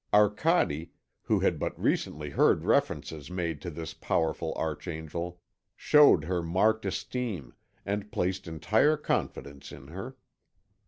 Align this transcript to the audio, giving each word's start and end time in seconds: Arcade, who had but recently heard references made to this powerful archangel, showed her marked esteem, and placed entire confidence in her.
Arcade, 0.11 0.89
who 1.21 1.41
had 1.41 1.59
but 1.59 1.79
recently 1.79 2.31
heard 2.31 2.65
references 2.65 3.29
made 3.29 3.61
to 3.61 3.69
this 3.69 3.93
powerful 3.93 4.51
archangel, 4.55 5.39
showed 5.75 6.23
her 6.23 6.41
marked 6.41 6.85
esteem, 6.87 7.53
and 7.85 8.11
placed 8.11 8.47
entire 8.47 8.97
confidence 8.97 9.71
in 9.71 9.89
her. 9.89 10.15